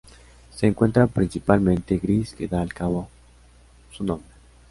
Se 0.49 0.65
encuentra 0.65 1.05
principalmente 1.05 1.99
gris 1.99 2.33
que 2.33 2.47
da 2.47 2.61
al 2.63 2.73
cabo 2.73 3.07
su 3.95 4.03
nombre. 4.03 4.27